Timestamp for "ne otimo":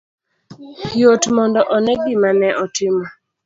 2.39-3.03